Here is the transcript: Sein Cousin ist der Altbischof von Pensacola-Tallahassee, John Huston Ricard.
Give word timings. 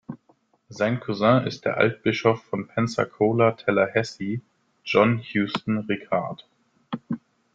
Sein 0.67 0.99
Cousin 0.99 1.45
ist 1.45 1.63
der 1.63 1.77
Altbischof 1.77 2.41
von 2.45 2.67
Pensacola-Tallahassee, 2.67 4.41
John 4.83 5.19
Huston 5.21 5.77
Ricard. 5.87 6.43